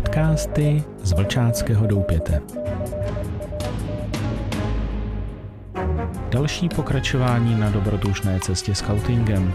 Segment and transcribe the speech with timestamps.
[0.00, 2.42] Podcasty z Vlčáckého doupěte.
[6.30, 9.54] Další pokračování na dobrodružné cestě scoutingem.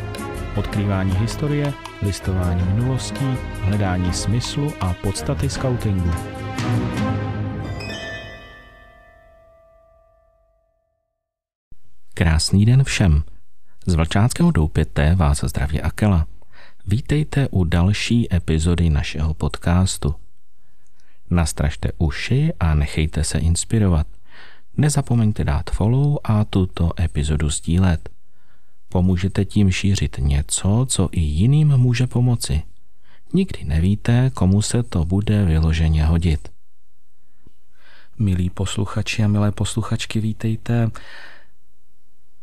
[0.55, 3.25] Odkrývání historie, listování minulostí,
[3.61, 6.11] hledání smyslu a podstaty scoutingu.
[12.13, 13.23] Krásný den všem.
[13.85, 16.27] Z Vlčáckého doupěte vás zdraví Akela.
[16.87, 20.24] Vítejte u další epizody našeho podcastu.
[21.29, 24.07] Nastražte uši a nechejte se inspirovat.
[24.77, 28.09] Nezapomeňte dát follow a tuto epizodu sdílet.
[28.89, 32.61] Pomůžete tím šířit něco, co i jiným může pomoci.
[33.33, 36.49] Nikdy nevíte, komu se to bude vyloženě hodit.
[38.19, 40.91] Milí posluchači a milé posluchačky, vítejte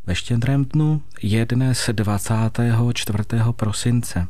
[0.06, 3.24] ve štědrém dnu je dnes 24.
[3.52, 4.27] prosince.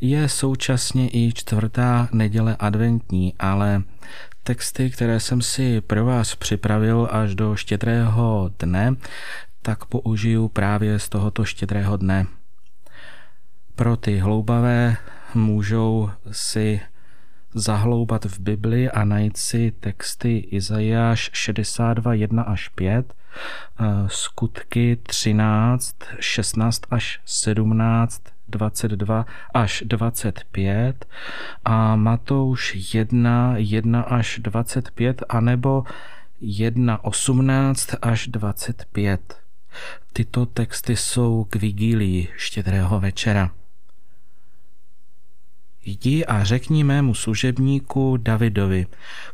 [0.00, 3.82] Je současně i čtvrtá neděle adventní, ale
[4.42, 8.96] texty, které jsem si pro vás připravil až do štědrého dne,
[9.62, 12.26] tak použiju právě z tohoto štědrého dne.
[13.74, 14.96] Pro ty hloubavé
[15.34, 16.80] můžou si
[17.54, 23.14] zahloubat v Bibli a najít si texty Izajáš 62, 1 až 5,
[23.80, 31.06] eh, skutky 13, 16 až 17, 22 až 25
[31.64, 35.84] a Matouš 1, 1 až 25 anebo
[36.40, 39.40] 1, 18 až 25.
[40.12, 43.50] Tyto texty jsou k vigílii štědrého večera.
[45.86, 48.86] Jdi a řekni mému služebníku Davidovi,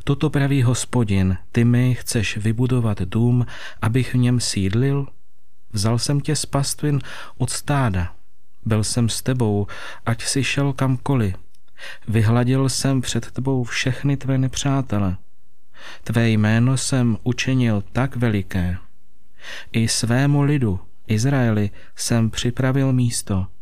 [0.03, 3.45] toto praví hospodin, ty mi chceš vybudovat dům,
[3.81, 5.07] abych v něm sídlil?
[5.73, 6.99] Vzal jsem tě z pastvin
[7.37, 8.13] od stáda,
[8.65, 9.67] byl jsem s tebou,
[10.05, 11.35] ať si šel kamkoliv.
[12.07, 15.17] Vyhladil jsem před tebou všechny tvé nepřátele.
[16.03, 18.77] Tvé jméno jsem učinil tak veliké.
[19.71, 23.47] I svému lidu, Izraeli, jsem připravil místo–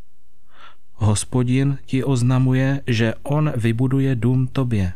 [1.01, 4.93] Hospodin ti oznamuje, že on vybuduje dům tobě.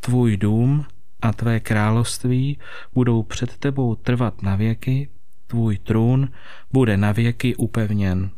[0.00, 0.84] Tvůj dům
[1.22, 2.58] a tvé království
[2.94, 5.08] budou před tebou trvat na věky,
[5.46, 6.28] tvůj trůn
[6.72, 8.30] bude na věky upevněn.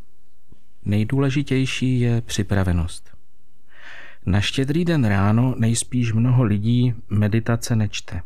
[0.89, 3.11] Nejdůležitější je připravenost.
[4.27, 8.21] Na štědrý den ráno nejspíš mnoho lidí meditace nečte.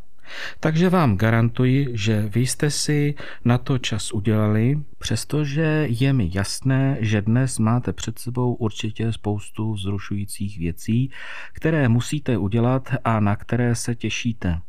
[0.61, 3.15] Takže vám garantuji, že vy jste si
[3.45, 9.73] na to čas udělali, přestože je mi jasné, že dnes máte před sebou určitě spoustu
[9.73, 11.11] vzrušujících věcí,
[11.53, 14.61] které musíte udělat a na které se těšíte.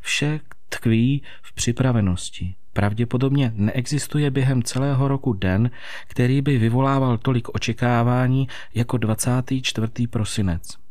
[0.00, 2.54] Vše tkví v připravenosti.
[2.72, 5.70] Pravděpodobně neexistuje během celého roku den,
[6.06, 10.06] který by vyvolával tolik očekávání jako 24.
[10.10, 10.82] prosinec.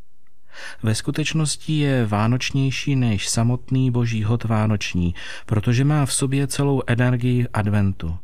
[0.83, 5.15] Ve skutečnosti je vánočnější než samotný boží hod vánoční,
[5.45, 8.17] protože má v sobě celou energii adventu.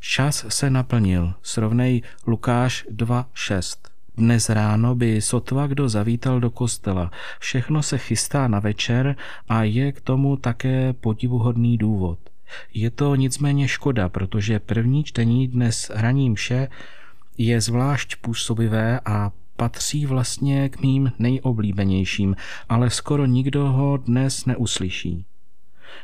[0.00, 3.76] Čas se naplnil, srovnej Lukáš 2.6.
[4.16, 7.10] Dnes ráno by sotva kdo zavítal do kostela.
[7.38, 9.16] Všechno se chystá na večer
[9.48, 12.18] a je k tomu také podivuhodný důvod.
[12.74, 16.68] Je to nicméně škoda, protože první čtení dnes hraní mše
[17.38, 22.36] je zvlášť působivé a patří vlastně k mým nejoblíbenějším,
[22.68, 25.24] ale skoro nikdo ho dnes neuslyší.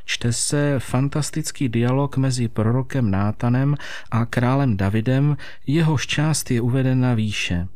[0.04, 3.76] Čte se fantastický dialog mezi prorokem Nátanem
[4.10, 7.68] a králem Davidem, jehož část je uvedena výše.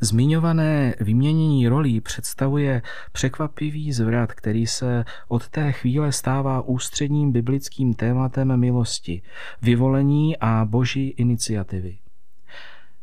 [0.00, 8.56] Zmiňované vyměnění rolí představuje překvapivý zvrat, který se od té chvíle stává ústředním biblickým tématem
[8.56, 9.22] milosti,
[9.62, 11.98] vyvolení a boží iniciativy.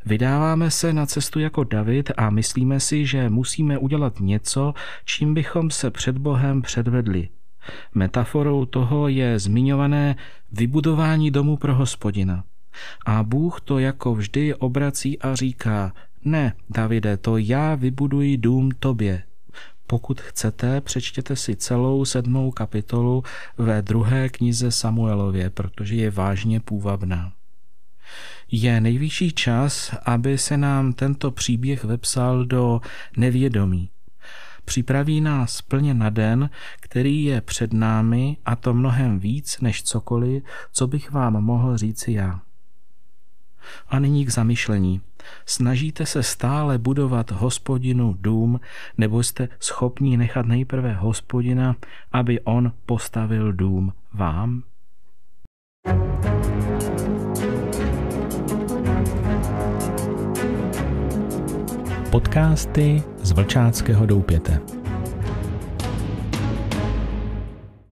[0.05, 4.73] Vydáváme se na cestu jako David a myslíme si, že musíme udělat něco,
[5.05, 7.29] čím bychom se před Bohem předvedli.
[7.93, 10.15] Metaforou toho je zmiňované
[10.51, 12.43] vybudování domu pro hospodina.
[13.05, 15.93] A Bůh to jako vždy obrací a říká,
[16.25, 19.23] ne, Davide, to já vybuduji dům tobě.
[19.87, 23.23] Pokud chcete, přečtěte si celou sedmou kapitolu
[23.57, 27.31] ve druhé knize Samuelově, protože je vážně půvabná.
[28.51, 32.81] Je nejvyšší čas, aby se nám tento příběh vepsal do
[33.17, 33.89] nevědomí.
[34.65, 36.49] Připraví nás plně na den,
[36.79, 42.11] který je před námi a to mnohem víc než cokoliv, co bych vám mohl říci
[42.11, 42.41] já.
[43.87, 45.01] A nyní k zamyšlení.
[45.45, 48.59] Snažíte se stále budovat hospodinu dům,
[48.97, 51.75] nebo jste schopni nechat nejprve hospodina,
[52.11, 54.63] aby on postavil dům vám?
[62.11, 64.74] Podcasty z Vlčáckého doupěte.